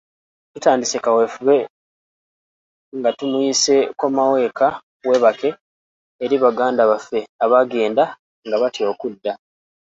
[0.51, 1.57] Tutandise kaweefube
[2.97, 4.67] nga tumuyise Komawo eka
[5.07, 5.49] weebake
[6.23, 8.03] eri baganda baffe abaagenda
[8.45, 9.31] nga batya okudda.